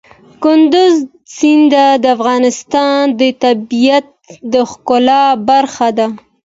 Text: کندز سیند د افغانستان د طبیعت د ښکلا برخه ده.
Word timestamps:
کندز 0.43 0.93
سیند 1.35 1.73
د 2.03 2.05
افغانستان 2.17 3.01
د 3.19 3.21
طبیعت 3.43 4.07
د 4.53 4.55
ښکلا 4.71 5.23
برخه 5.49 5.87
ده. 5.97 6.07